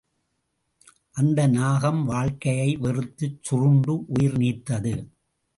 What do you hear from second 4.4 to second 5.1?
நீத்தது.